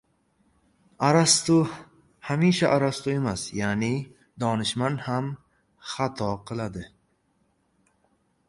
Arastu– 1.07 1.57
hamisha 2.29 2.71
Arastu 2.77 3.13
emas 3.17 3.43
ya’ni, 3.59 3.91
donishmand 4.45 5.05
ham 5.09 5.29
xato 5.93 6.33
qiladi. 6.49 6.89